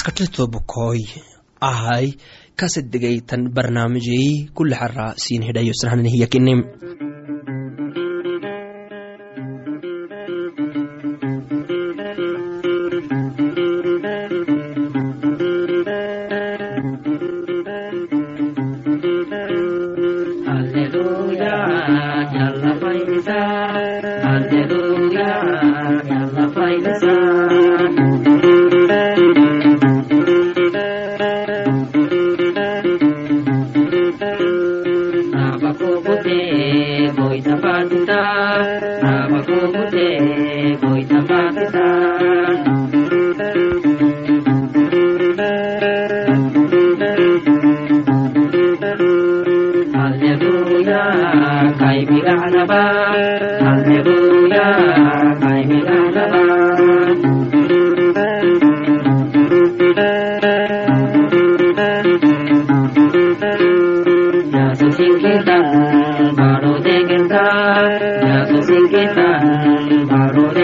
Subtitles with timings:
[0.00, 1.00] maskaxdayto bukoy
[1.60, 2.06] ahay
[2.56, 5.74] kasedegaytan barnaamijey kule xara siin hidhayo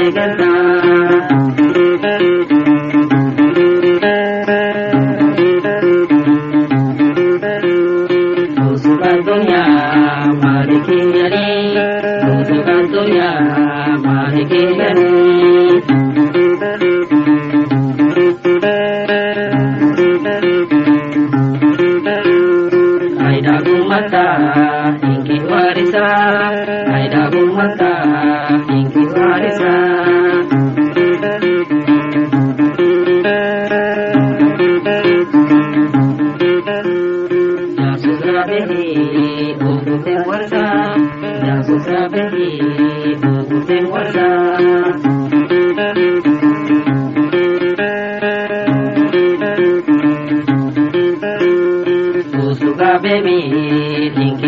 [0.06, 0.45] ಜಗದ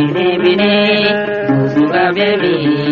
[0.07, 2.88] baby, baby, baby, baby.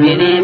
[0.00, 0.40] Agni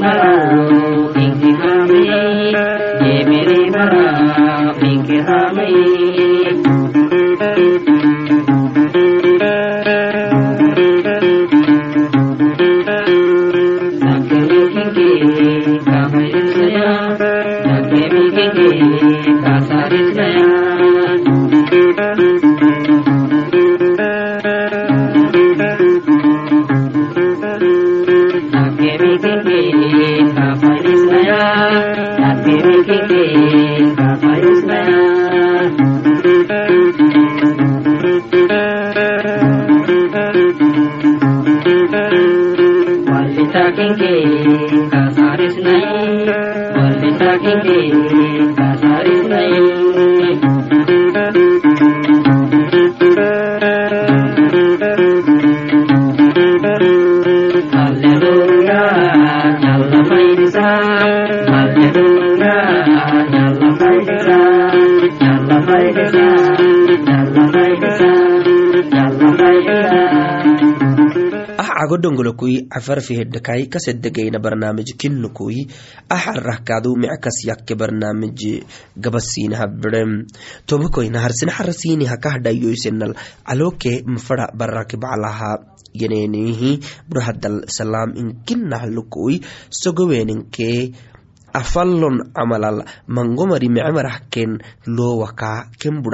[72.06, 75.66] agodongolokui cafarfihedhakai kasedegayna barnaamij kinukui
[76.08, 78.62] axarahkadu mickas yakke barnaamij
[78.96, 80.26] gabasiinaha birem
[80.66, 83.14] tobakoyna harsina harasiini hakahdhayoysenal
[83.44, 84.96] caloke mafara baraki
[85.94, 90.92] yenenihi burahadal salaam inkinnahlukui sogoweninke
[91.52, 96.04] afallon camalal mangomari mecemarahken lowaka ken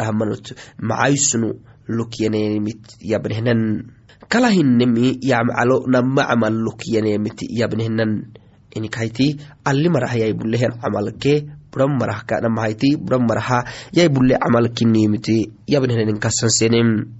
[0.79, 1.59] macaysunu
[1.89, 3.91] lukyenenimit yabnehnan
[4.33, 8.33] kalahinemi yamcalo nama camal lukyanemiti yabnehnan
[8.73, 16.17] inikayti ali marahayay bulehen camalke buran marah kanamahayti buran maraha yai bulle camal kinimite yabnehnen
[16.17, 17.13] kasansenem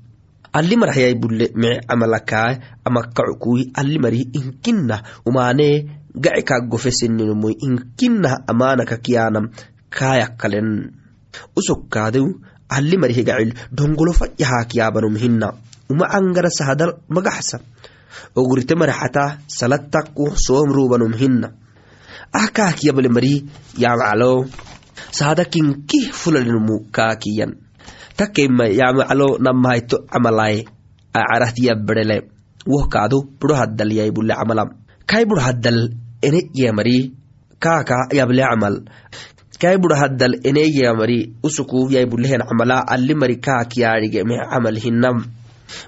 [0.57, 5.85] ali marah yai bulle mice camalakaa amakacukui ali marih inkinah umaanee
[6.17, 9.53] gaci kaa gofeseninmoy inkinah amanaka kiyanam
[9.93, 10.97] kaayakalen
[12.73, 15.53] ali marih gacil dongolo facyahaakiyaabanum hina
[15.91, 17.61] uma angara sahadal magaxsa
[18.37, 21.49] ogurite maraxata salattaku soomrubanum hina
[22.33, 23.45] ahkaakiyable mari
[23.77, 24.47] yamaclo
[25.11, 26.13] sahada kinkih
[26.93, 27.57] kaakiyan.
[28.17, 30.69] Takema yamaclo namahayto camalaye
[32.67, 32.87] woh
[33.41, 34.69] buro haddal yai bule camalam
[35.07, 35.91] kai buro haddal
[37.59, 38.75] kaaka yable camal
[39.59, 40.63] kai buro haddal ene
[42.07, 45.27] bulehen camala ali mari kaakiyarige me camal hinam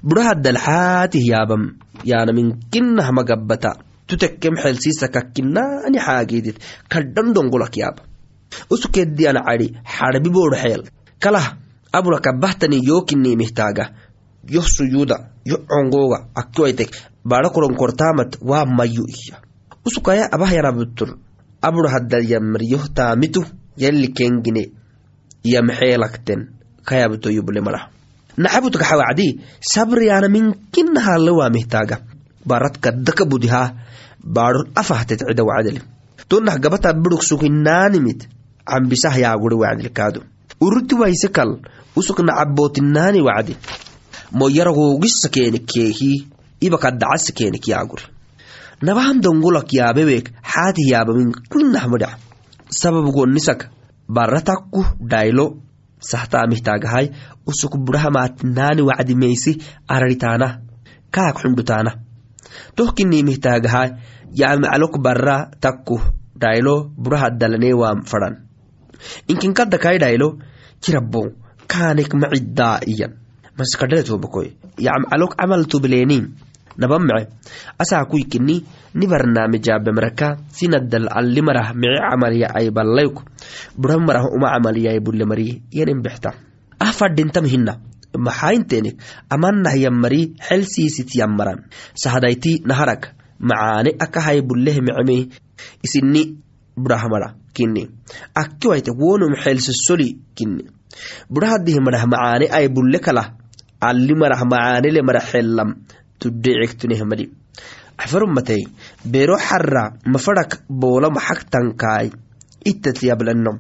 [0.03, 3.71] buro haddal xaatih yaabam yaanamin kinah magabbata
[4.07, 6.57] tutekkem xeelsiisakakkinani xaagidit
[6.89, 8.03] kadhan dongolak yaaba
[8.71, 9.39] usukeddiyan
[9.97, 10.57] xarbi boodh
[11.23, 11.57] kalah
[11.93, 12.79] abura kabahtani
[14.49, 16.91] yoh suyuda yoh congoga akkiwaitek
[17.25, 19.41] baadha koronkortaamat waa mayu iya
[19.85, 21.17] usukaya abahyanabutur
[21.63, 23.45] abura haddal yamr yoh taamitu
[23.77, 24.73] yalli kengine
[25.45, 26.53] yamxeelakten
[26.85, 27.94] kayabtoyuble malah
[28.37, 29.29] naxabutka xawacdi
[29.73, 31.97] sabriyana minkinahalle waamihtaaga
[32.47, 33.75] barat kaddaka budihaa
[34.37, 35.81] baadhon afahtet cida wacdele
[36.29, 38.21] tonah gabata bidhuk sukinnaanimit
[38.71, 40.21] cambisah yaaguri wacdilkaado
[40.61, 41.59] uruti waise kal
[41.97, 43.57] usuk nacabootinnaani wacdi.
[44.33, 46.27] Moyaragogisa keenikeehi
[46.61, 48.03] ibakadacasa keenik yaaguri
[48.83, 52.19] nabahan dongolak yaabeweek xaatih yaabamin kinah madac
[52.71, 53.71] sababgonisak
[54.09, 55.47] baratakku dhaylo
[56.11, 57.07] sahtaamihtagahay
[57.47, 59.53] usuk burahamaatinaani wacdi meysi
[59.89, 60.49] araritaana
[61.15, 61.93] kaak xundhutaana
[62.77, 63.89] tohkinimihtagahay
[64.41, 66.01] yamaclok bara takku
[66.43, 68.35] dhaylo burahaddalaneewaam fadan
[69.29, 70.29] inkinkadakai dhaylo
[70.81, 71.23] kirabo
[71.67, 73.13] kaanek maciddaa iyan.
[73.59, 74.49] Maskadhaletobakoy
[74.79, 76.25] yamcalok camal tubleeniin
[76.79, 77.29] nabamece
[77.79, 83.23] asaa kuykini ni barnaamijaabemaraka sinaddal alli marah mice camalya ay ballayku.
[83.79, 86.35] Bura marah uma camaliyay bulle mari yanin bexta
[86.81, 87.79] ah fadhintam hina
[88.19, 88.97] maxaayinteenik
[89.31, 95.29] amanah yammari xelsiisit yammaran sahadayti naharag macaane akahay bulleh micme
[95.83, 96.23] isini
[96.77, 97.89] burahmara kini
[98.35, 100.65] akkiwaite wonum xelsisoli kini
[101.31, 103.25] burahadih marah macaane ay bulle kala.
[103.85, 105.71] Alli marah macaanele mara xellam
[106.25, 107.25] tudhecektunehmadi
[107.99, 108.63] axfarummatey
[109.13, 110.51] beero xarra mafadak
[110.81, 112.07] boola maxagtankaay
[112.71, 113.53] ittatyablanno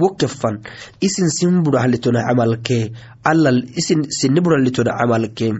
[0.00, 0.56] wokefan
[1.00, 2.92] isin sin burahalitona camalkee
[3.30, 5.52] allal isin sini buralitona camalkee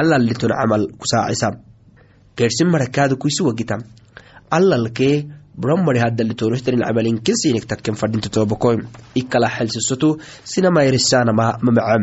[0.00, 1.48] allalitona camal kusaacisa
[2.36, 3.76] gersin marakaada kuisi wagita
[4.56, 5.14] allalkee
[5.60, 7.94] buramari hadalitorohtarin camalin kinsinik takken
[9.14, 12.02] ikala xelsisoto sinamairisaana mamacam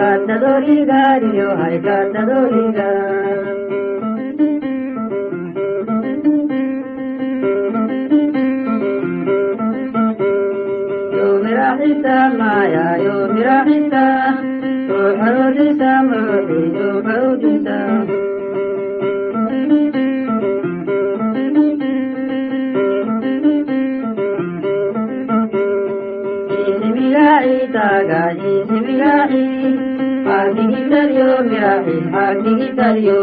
[0.00, 2.88] cantadoriga, yo hay cantadoriga.
[11.16, 14.06] Yo mira hita maya, yo mira hita,
[14.88, 17.78] yo harudita mami, yo harudita.
[26.70, 29.59] Isimilahi taga, isimilahi.
[30.40, 31.72] ati intario mira
[32.26, 33.20] ati intario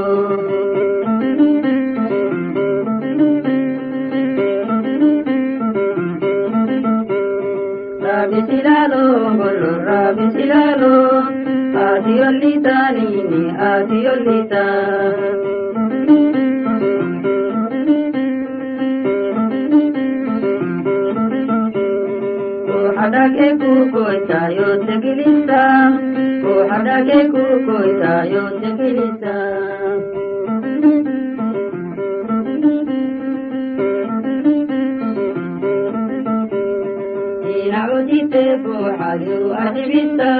[8.03, 9.03] rabisilalo
[9.39, 10.95] gollo rabisilalo
[11.87, 13.09] ati ollitani
[22.99, 25.91] hadake kukoita yote kilisa
[26.69, 29.35] hadake kukoita yote kilisa
[37.65, 40.31] inacudite fuxayu adibisa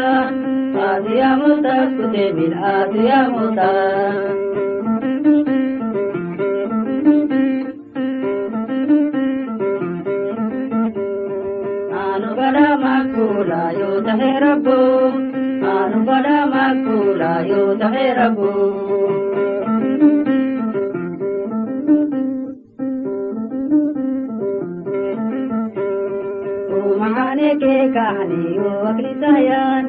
[0.86, 4.37] aadiyamuta kutebil aadiyamuta makula
[14.18, 14.78] tahe rabbu
[15.72, 18.50] anu pada makula yo tahe rabbu
[26.98, 28.90] Mahane ke kahani o
[29.22, 29.86] sayan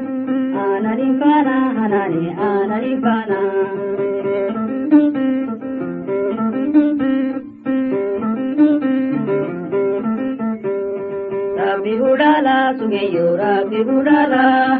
[0.64, 3.40] anani fana hanani anani fana
[12.68, 14.76] budala sugeyo Rabbi budala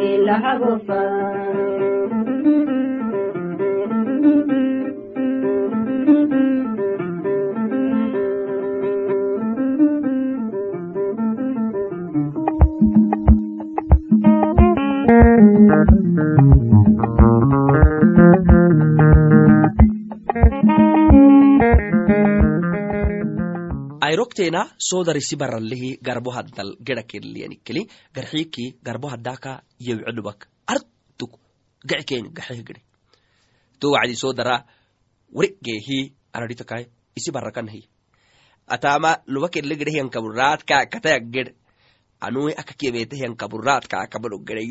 [0.00, 0.36] illa
[24.52, 31.40] ayrokteena soodarisi baralehi garbo haddal geda kelliyanikeli garxiiki garbo haddaka yewcedubak artuk
[31.86, 32.82] gacikeeni gaxeh gede
[33.80, 34.64] to wacdi soodara
[35.34, 37.88] warigeehi aradhitakai isi barrakanahi
[38.68, 41.54] atama luba kelle gede hiyankaburatka kataya ged
[42.20, 44.62] anui akakiyemete hiyankaburatka akabado gede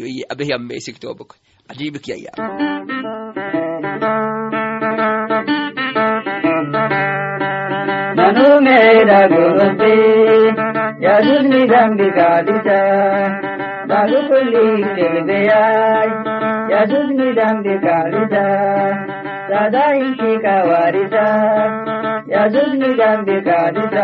[9.28, 9.94] ಗುರುವಂತೆ
[11.04, 12.70] ಯದುರ್ನಿದಂಬಿಗಾದಿತ
[13.88, 14.66] ಬಾಗುಪಲ್ಲಿ
[14.96, 16.14] ತಿಳಿದೆಯಾಯ್
[16.72, 18.36] ಯದುರ್ನಿದಂಬಿಗಾದಿತ
[19.50, 21.16] ಸದಾ ಇಷಿಕ ವಾರಿತ
[22.30, 23.98] ಯದುರ್ನಿದಂಬಿಗಾದಿತ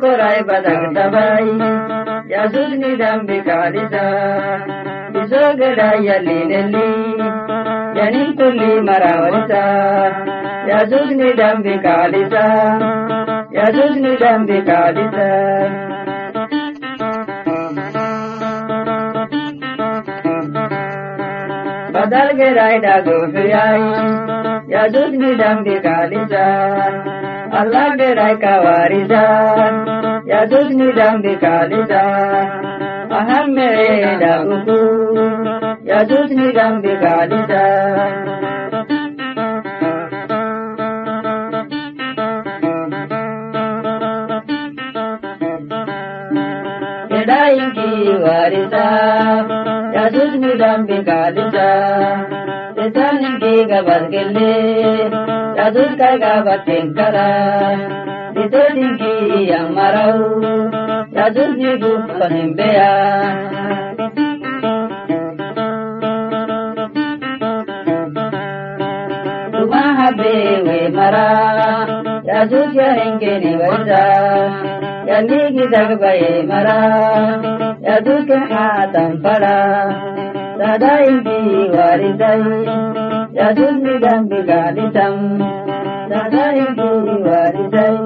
[0.00, 1.54] ಕೊರಾಯ್ ಬದಗ್ದಬಾಯಿ
[2.32, 3.96] ಯದುರ್ನಿದಂಬಿಗಾದಿತ
[5.12, 6.88] ಬಿಸೋಗಡಾಯಲ್ಲಿ ನೆಲ್ಲಿ
[8.00, 9.62] शनि कुली मरावता
[10.68, 12.44] यजुज निडम्बिकालिता
[13.56, 15.26] यजुज निडम्बिकालिता
[21.96, 23.86] बदल के रायडा गोफियाई
[24.74, 26.44] यजुज निडम्बिकालिता
[27.60, 29.22] अल्लाह के राय का वारिदा
[30.32, 32.02] यजुज निडम्बिकालिता
[33.20, 34.80] अहम मेरे डाकू
[35.90, 37.66] يجوزني ذنبي بعددا
[47.20, 47.90] warita
[48.24, 48.88] واردا
[49.96, 51.70] يجوزني ذنبي بعددا
[52.80, 54.56] Isanin ke gabas gille,
[55.58, 57.32] ya zuka gabas tinkara,
[58.42, 59.12] Isanin ke
[59.52, 60.40] yammarau,
[61.12, 62.92] ya zuki gufanin beya.
[70.10, 71.26] rabbi we mara
[72.28, 74.02] ya zuciya inge ni wanda
[75.08, 76.12] ya ligi dagba
[76.50, 76.78] mara
[77.86, 79.56] ya duka hatan fara
[80.58, 81.38] sada ingi
[81.70, 82.66] waridai
[83.38, 85.16] ya dunni dambi galitam
[86.10, 86.90] sada ingi
[87.26, 87.98] waridai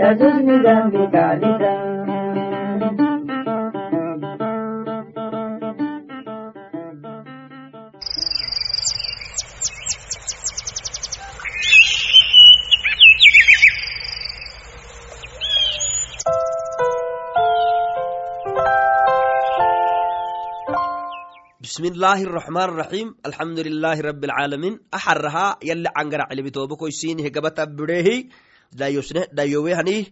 [0.00, 1.78] ya dunni dambi galitam
[21.80, 28.16] bismillaahi raxmaan raxiim alxamdulilaahi rabi alcaalamiin axarahaa yali cangaraclebitoobakoisiinihe gabata bireehi
[29.36, 30.04] dhayowehaniih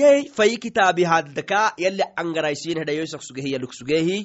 [0.00, 4.18] yey fayi kitaabi haddaka yali cangaraisiinihe dhayoisak sugehi yaluk sugeehi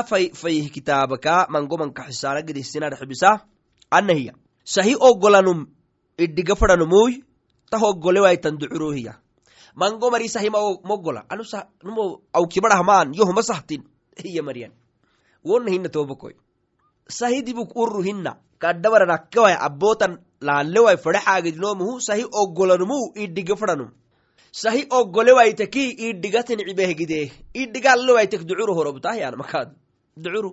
[0.00, 3.40] afay fayih kitaabaka mangomanka xisaana gedisinadxibisa
[3.90, 4.36] anahiya
[4.76, 5.66] sahi oggolanum
[6.18, 7.12] idhiga fadhanumuy
[7.70, 9.16] tah oggolewaitan ducuruhiya
[9.74, 10.52] mango mari sahi
[10.90, 12.04] moggola anumo
[12.38, 13.88] awkibadhahmaan yohuma sahtin
[14.20, 14.83] hiya mariyan
[15.44, 16.34] wonna hina tobakoi
[17.18, 23.90] sahi dibuk urru hina kaddabara nakkewai abbotan laalewai fedhaxaagidinomuhu sahi oggolanumu idhiga fedhanum
[24.62, 27.26] sahi oggolewaiteki idhigatin cibehgidee
[27.62, 29.68] idhigaallewaitek ducuru horobtahyan makaad.
[30.24, 30.50] Ducuru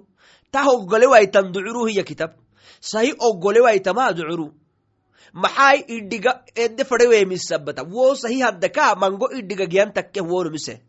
[0.52, 2.32] ta oggolewaitan ducuru hiya kitab.
[2.92, 4.48] Sahi oggolewaitama ducuru
[5.34, 10.82] maxaai idhiga edde fedheweemisabata wo sahi haddaka mango idhiga giyan takkeh wonumise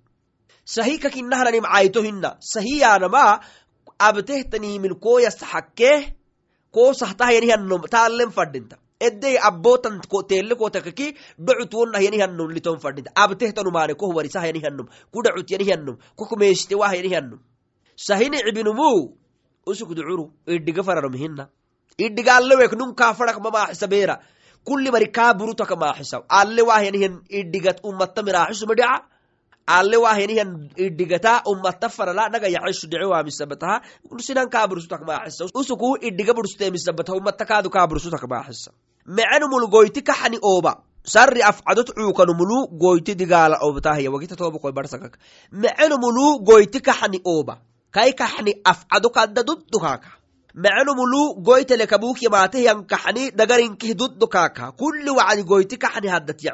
[0.64, 3.40] sahi kakinahnanim cayto hina sahi yaanama
[4.08, 5.98] abtehtanihmin koyas hakkee
[6.74, 8.76] ko sahtahayanihannom taalen fadhinta.
[9.00, 11.06] Edey abbotan tele kotakaki
[11.46, 13.10] docut wonnahayanihannom liton fadhinta.
[13.24, 17.40] Abtehtanumaane koh warisahayanihannom kudacut yanihannom kokumeeshte wahayanihannom
[17.96, 19.16] sahini cibinumu
[19.66, 21.44] usuk ducuru iddiga faranom hina
[21.98, 24.16] idhigaalewek nun kaafadak mamaaxisa beera.
[24.64, 26.62] Kulli mari kaa burutaka maaxisa alle
[28.22, 29.11] miraaxisuma dhica
[29.66, 32.48] alle wahyanihan idhigata ummata farala naga
[34.66, 38.72] bursutak maaxisa usuku idhiga bursuteemisabataha ummata kaadu kaa bursutak maaxisa
[39.06, 40.82] mecenumul goyti kaxani ooba.
[41.04, 44.36] Sarri afcadot cuukanumulu goyti digaala obtahya wagita
[45.52, 47.58] mecenumulu goyti kaxani ooba.
[47.90, 50.22] Kai kaxni afcado kadda duddukaaka
[50.54, 51.86] mecenumulu goytele
[52.22, 56.44] yamaatehyan kaxni dagarinkih duddukaaka kulli wacdi goyti kaxni haddat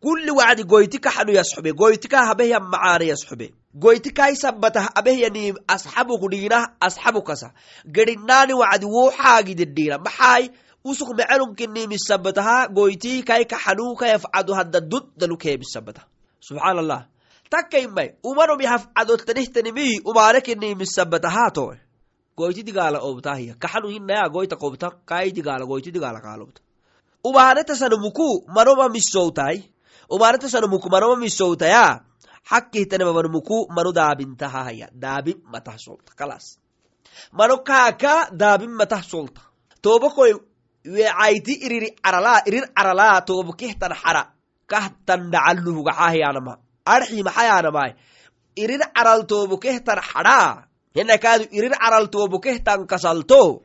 [0.00, 6.64] kulli wacdi goyti kaxanu yasxube goytika habehyan macaane yasxube goyti kai sabbatah abehyani asxabuk dhiinah
[6.80, 7.52] asxabukasa
[7.86, 8.86] gedhinaani wacdi
[9.18, 10.50] xaagidedhiina maxaay
[10.84, 14.80] usuk mecenumkinimisabbataha goyti kai kaxanu kayafcado hadda
[16.40, 17.06] subxaan allah
[17.50, 21.74] takkaimai umanomi hafcadottanihtanimi umanekinimisabbatahato
[22.36, 26.60] goyti digaala obtahiya kaxanu hinaya goyta qobta kai digaala goyti digaala kaalobta
[27.24, 29.64] umaanetasanumuku manoma misowtai
[30.08, 32.04] umaanetasanumuku manoma misowtaya
[32.50, 36.58] xakkihtanemamanumuku manu daabintahahaya daabin matah solta kalas
[37.32, 39.40] mano kaaka daabin matah solta.
[39.82, 40.34] Tobakoy
[40.84, 44.32] wecayti irir carala tobakehtan xara
[44.66, 47.94] kahtan dhacaluhugaxahiyanama arxi maxayanamai
[48.56, 53.62] irir caral tobokehtan xadha henakaadu irir caral tobokehtan kasalto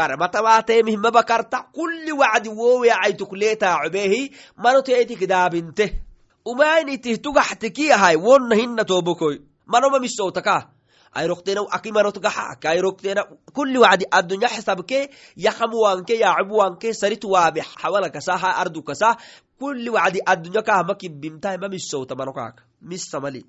[0.00, 6.02] xagayyamaateemihmabakarta karmatamateemihmabakarta kulli wacdi wowecaytukleetaacobehi manoteetik daabinte
[6.44, 10.70] umainitih tugaxtiki ahay wonna hinna tobokoy manoma misowtaka
[11.12, 19.16] ayroktena akimanot gaxa ayroktena kulli wacdi addunya xisabke yakamuwanke yacubuwanke sarit waabe xawalakasa ha ardukasa
[19.58, 23.44] kulli wacdi addunya kahama kibbimtahay manokaaka misamali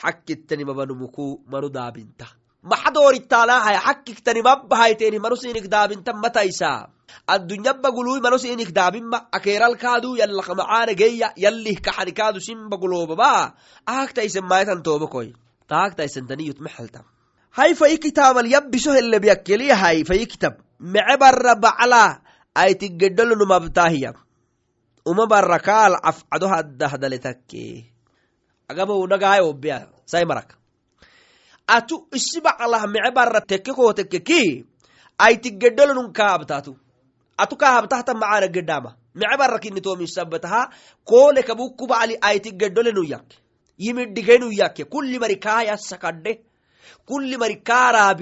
[0.00, 6.92] xakkittani manu daabinta maxadoorittaalahay xakkiktani mabbahayteni manu sinik daabinta mataysa
[7.26, 15.32] addunyabagului manu sinik daabinma akeeralkaadu yallakamacaana geya yallih kaxanikaadu sinbaguloobaba ahagtaisen maitan toobakoy
[15.70, 16.60] taagtaisentaniyut
[17.50, 22.20] hay fayi kitaamal yabbiso helebyakkeliyahay fayi kitab mece barra bacla
[22.54, 24.12] aitigedolonumabtaahiya
[25.06, 27.90] uma barra kaal afcado haddahdaletakke
[28.68, 30.59] agabonagaay obbeya sai marak
[31.76, 34.42] atu isi baclah mece barra tekke koo tekkeki
[35.18, 36.72] aitigedolonun kaabtatu
[37.42, 40.62] atu kahabtahta macaana gedama mece barra kinitomisabataha
[41.04, 43.36] koole kabukku bacli aitigedolenu yakke.
[43.78, 44.84] Yimidhigenu yakke.
[44.84, 46.32] Kulli mari kaa yassakadhe
[47.06, 48.14] kulli mari kaa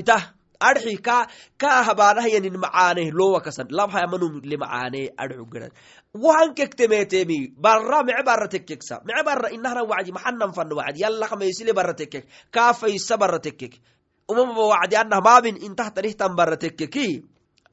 [0.61, 5.73] adxi ka ka habaanahayanin macaane lowakasan labhayamanumle macaane adxu gedan
[6.15, 11.03] wahan kektemetemi barra mece barra tekkeksa mece barra inahna wacdi maxanan fanno wacdi.
[11.05, 12.25] Yallakamaysile barra tekkek.
[12.51, 13.81] Kaafaysa barra tekkek.
[14.29, 17.23] Umamaba wacdi anah maabin intahtanihtan barra tekkeki.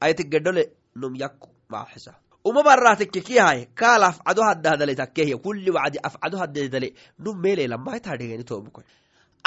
[0.00, 6.92] Aytigedhole num yakku maaxisa uma barra tekkekiyahay kaal afcado haddahdale takkehya kulli wacdi afcado haddedale
[7.18, 8.84] num meelelamaitadhegeni tobukoy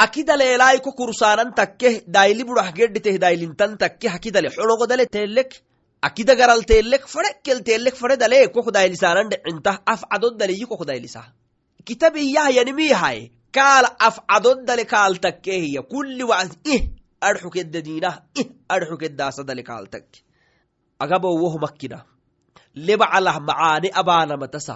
[0.06, 5.52] akidaleelai ko kursaanan takkeh daili budah gedhiteh dailintan takke hakidale xologodale teelek
[6.08, 11.24] akida garal teelek fadhekkel teelek fadhe dale kok dailisaanan dhecintah afcadodaleyi kok dailisa
[11.88, 13.20] kitabiyahyanimiyahay
[13.58, 16.82] kaal afcadodale kaal takkehiya kulli wacd ih
[17.28, 20.24] adxukedadinah ih adxukedaasadale kaal takke.
[21.00, 22.00] Agabowoh makkina.
[22.76, 24.76] Lebacalah macaane abaanamatasa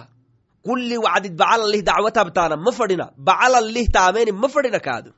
[0.64, 3.10] kulli wacdid bacalalih dacwatabtaana ma fadhina.
[3.16, 5.10] Bacalalih taameni ma fadhina kaadu.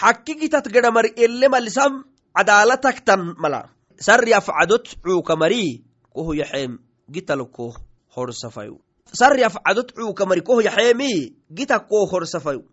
[0.00, 2.04] Xakkigitat gedhamari ele malisam
[2.36, 3.68] cadaalataktan mala
[4.06, 5.82] sarri afcadot cuukamari
[6.14, 6.78] koh yaxeem
[7.10, 7.74] gitalko
[8.14, 8.78] horsafayu.
[9.20, 12.64] Sarri afcadot cuukamari koh yaxeemi gita ko horsafayu.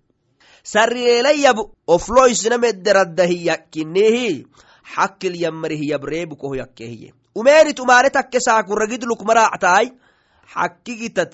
[0.64, 1.58] Sarriyeelayab
[1.88, 4.46] ofloisnamederaddahiyakinehi
[4.96, 9.88] xakkil yamarihiyabreebu koh yakkehiye umeenit umaane takke saakuragid lukmaraactaay
[10.54, 11.34] xakkigitat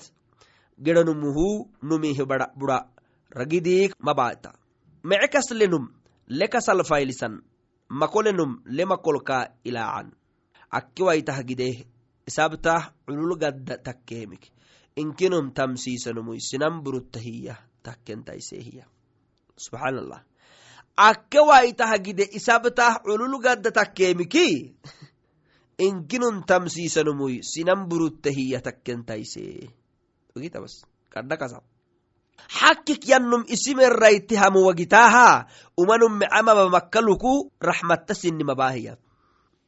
[0.84, 2.18] gedanumuhu numih
[2.56, 2.78] bura
[3.30, 4.52] ragidiik mabaata
[5.04, 5.88] mece kaslenum
[6.28, 7.42] lekasalfailisan
[7.88, 10.12] makolenum lemakolka ilaacan
[10.70, 11.86] akki waitah gideh
[12.28, 14.52] isabtah culul gadda takkeemik
[14.96, 18.84] inkinum tamsiisanumuy sinan buruttahiya takkentaisehiya
[19.56, 20.22] subxaan allah
[20.98, 24.74] akke waitah gide isabtah culul gadda takkeemiki
[25.78, 29.87] inkinum tamsiisanumuy sinan buruttahiya takkentaise ogitabas kadhakasa
[32.46, 35.46] xakkik yannum isimerrayti hamuwagitaaha
[35.76, 38.96] umanum mecamaba makkaluku raxmatta sinimabaahiya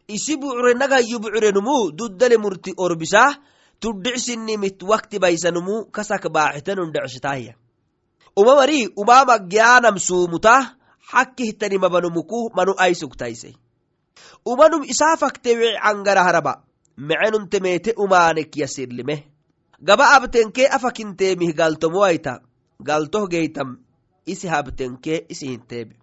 [0.09, 3.39] isi bucure nagayyu bucurenumu duddale murti orbisah
[3.81, 7.55] tuddhicsinimit wakti baysanumu kasak baaxitanun dhecshitaahiya
[8.37, 10.77] uma mari umama gyaanam suumutah
[11.11, 13.55] xakkihtanimabanumuku manu aysugtaise
[14.45, 16.63] umanum isaa fakte wici cangaraharaba
[16.97, 19.30] mecenuntemeete umaanek yasirlime
[19.89, 22.33] gaba abtenkee afakinteemih galtomowaita
[22.89, 23.71] galtoh geytam
[24.33, 25.95] isi habtenkee isi hinteebe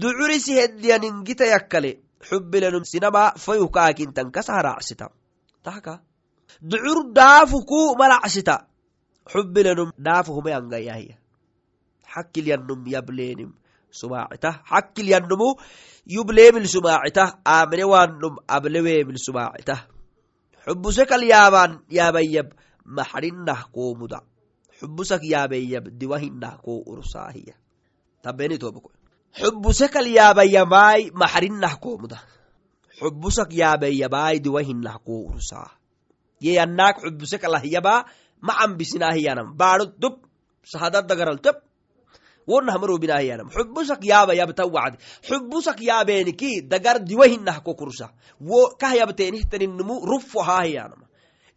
[0.00, 1.90] ducur isi heddiyaningita yakkale
[2.28, 5.06] xubilenum sinaba fayukaakintan kasa haracsita
[5.64, 5.94] tahka
[6.70, 8.56] ducur daafu ku malacsita
[9.32, 11.16] xubilenum daafu humayangayahya
[12.12, 13.50] xakkilyanum yableenim
[14.00, 15.48] sumaacita xakkilyanumu
[16.14, 19.76] yubleemil sumaacita aamine waanum ableweemil sumaacita
[20.64, 22.48] xubuse kal yaabaan yaabayyab
[22.96, 24.18] maxrinah koomuda
[24.78, 27.54] xubusak yaabeyyab diwahinah koo ursaahiya
[28.24, 28.88] tabenitobko
[29.38, 32.18] xubuse kal yaabayyamaay maxrinah koomuda
[32.98, 35.70] xubusak yaabeyyamaay diwahinah koo ursaa
[36.44, 38.00] ye yannaak xubuse kalahyabaa
[38.46, 40.16] ma cambisinahiyanam baado dub
[40.72, 41.56] sahadadagaral teb
[42.50, 44.98] wonah marobinahiyanam xubusak yaaba yabta wacdi.
[45.28, 51.06] Xubusak yaabeeniki dagar diwahinah ko kursa wo kah yabteenihtaninmu rufo haahiyanama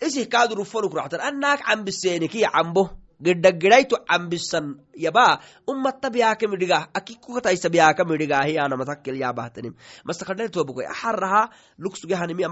[0.08, 2.90] isih kaadu rufonuk annaak cambiseeniki cambo
[3.24, 12.44] gedagedayto cambisan yaba ummata biyaaka midhiga akikukataysa biyaaka midhigahiyanamatakkel yaabahtanim mastakadhaitobako axaraha lugsugehanimi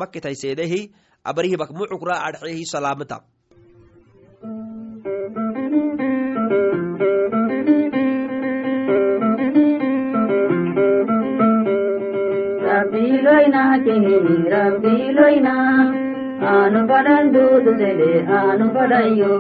[16.49, 19.33] anu badan dudu dede anu badayo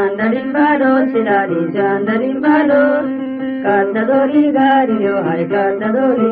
[0.00, 1.60] andarin bado siladi
[1.92, 2.82] andarin bado
[3.64, 6.30] kanda dori gari yo hai kanda dori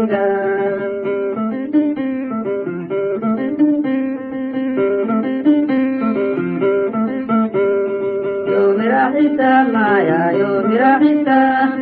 [8.53, 11.82] yo mera hisab maya yo mera hisab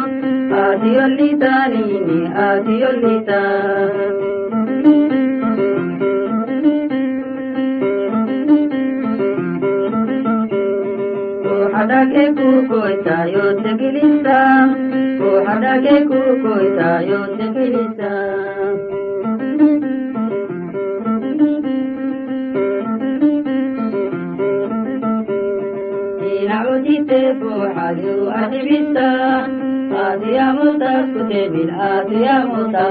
[17.09, 18.11] yote kilisa
[26.41, 28.15] inacudite buuxayu
[30.01, 32.87] الآت يا موسى اسكت بالآت يا موسى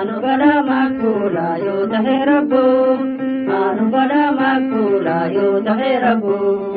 [0.00, 2.94] أنا بلا مكولا يوتحي ربو
[3.48, 6.70] أنا بلا مكولا يوتحي ربو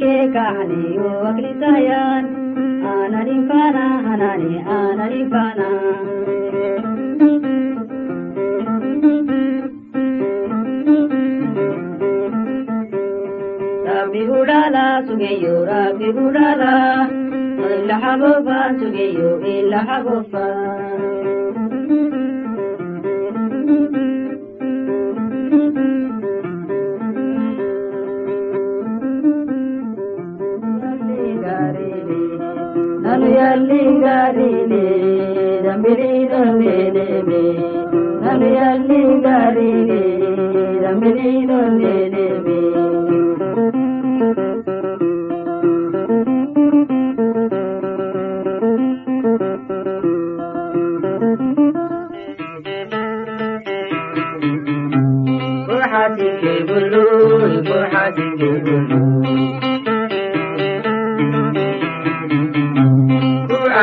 [0.00, 2.43] ke kahani wo akli sayan
[18.94, 20.46] biyu bila gufa.
[33.04, 34.84] Naliyalli garile,
[35.64, 37.42] dambiri dambele be.
[38.24, 40.02] Naliyalli garile,
[40.82, 42.58] dambiri dambele be.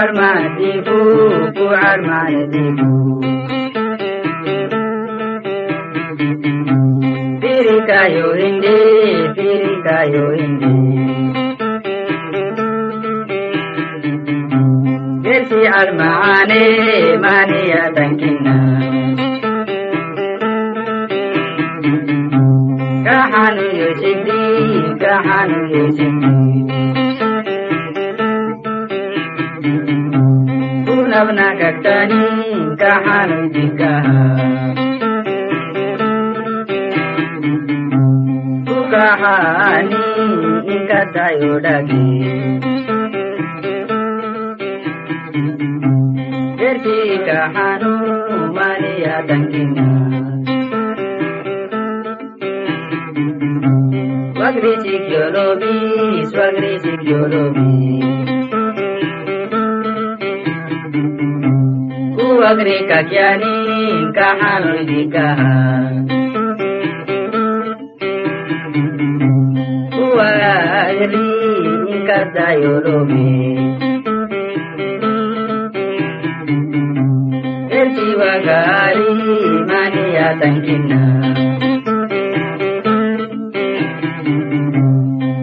[0.01, 0.97] Armadifu
[1.57, 2.89] ku armadifu
[7.41, 8.77] Firikayo indi,
[9.35, 10.73] firikayo indi
[15.23, 16.63] Gersi almaane
[17.23, 18.55] maniya tankina
[23.05, 24.41] Kahanu yoshindi,
[25.01, 25.59] kahanu
[31.29, 33.93] nagagtanim ka hanandiga
[38.65, 40.05] ukahani
[40.73, 42.07] inkatayodagi
[46.59, 47.93] derki kahanu
[48.55, 49.87] maliya dangina
[54.41, 55.73] Swagri sikyolobi,
[56.33, 58.10] swagri sikyolobi.
[62.41, 63.53] Kuwagri kakyani
[64.17, 65.53] kahanu jikaha
[69.93, 71.27] Kuwagri
[71.93, 73.29] inkatayolobi
[77.79, 79.09] Erti wagari
[79.69, 81.01] mania tangkina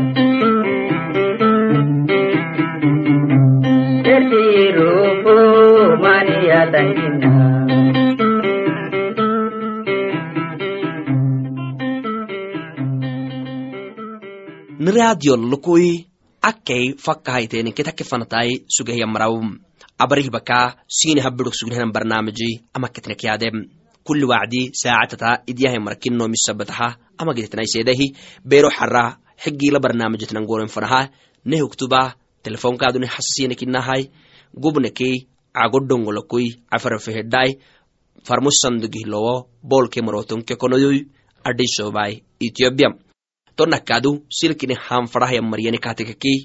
[14.95, 16.07] niraadiyollukui
[16.43, 19.35] akkay fakkahayteninketake fanatai sugehiyamaraw
[19.99, 23.49] abarihbaka sini habidok sugnehan barnaamiji amaketnekyade
[24.07, 28.07] kuli wacdi saacatata idyahay markino misabataha amagititnaisedahi
[28.51, 31.11] bero xara xigila barnaamijitnan goren fanaha
[31.45, 34.11] nehuktuba telefonkaaduni hasasinekinahai
[34.63, 35.27] gubnekei
[35.59, 37.51] cagodongolokui cafarafehedai
[38.27, 39.35] farmusandugihlowo
[39.71, 40.99] bolke marotonke konoyoy
[41.49, 42.89] adhisobai ethiopia
[43.57, 46.39] tonakadu silkine hanfadahaya maryane katekakei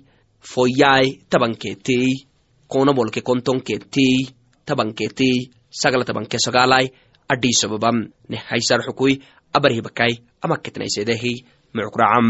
[0.51, 2.25] foyai tabanketei
[2.67, 4.29] konabolke kontonketei
[4.65, 5.37] tabanketei
[5.81, 6.85] sagala tabanke sagalai
[7.29, 7.97] adhisababam
[8.29, 9.13] ne haysar xukui
[9.53, 11.33] abarhibakai amaketnaisedehi
[11.73, 12.27] mucukracam